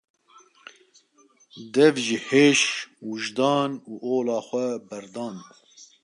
Dev 1.73 1.95
ji 2.05 2.17
heş, 2.27 2.61
wijdan 3.07 3.71
û 3.91 3.93
ola 4.15 4.39
xwe 4.47 4.67
berdan. 4.89 5.35